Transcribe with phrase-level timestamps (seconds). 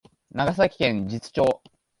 [0.31, 1.61] 長崎県時津町